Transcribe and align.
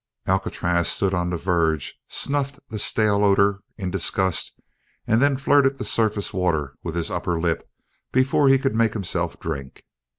Alcatraz 0.25 0.87
stood 0.87 1.13
on 1.13 1.29
the 1.29 1.37
verge, 1.37 1.93
snuffed 2.07 2.59
the 2.69 2.79
stale 2.79 3.23
odor 3.23 3.61
in 3.77 3.91
disgust 3.91 4.59
and 5.05 5.21
then 5.21 5.37
flirted 5.37 5.75
the 5.75 5.85
surface 5.85 6.33
water 6.33 6.75
with 6.81 6.95
his 6.95 7.11
upper 7.11 7.39
lip 7.39 7.69
before 8.11 8.49
he 8.49 8.57
could 8.57 8.73
make 8.73 8.93
himself 8.93 9.39
drink. 9.39 9.83